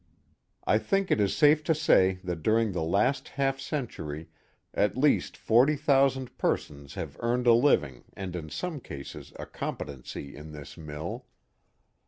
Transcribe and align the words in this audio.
I 0.65 0.79
think 0.79 1.11
it 1.11 1.21
is 1.21 1.35
safe 1.37 1.63
to 1.65 1.75
say 1.75 2.17
that 2.23 2.41
during 2.41 2.71
the 2.71 2.81
last 2.81 3.27
half 3.27 3.59
century 3.59 4.29
at 4.73 4.97
least 4.97 5.37
forty 5.37 5.75
thousand 5.75 6.39
persons 6.39 6.95
have 6.95 7.17
earned 7.19 7.45
a 7.45 7.53
living 7.53 8.05
and 8.13 8.35
in 8.35 8.49
some 8.49 8.79
cases 8.79 9.31
a 9.37 9.45
competency 9.45 10.35
in 10.35 10.53
this 10.53 10.75
mill. 10.75 11.27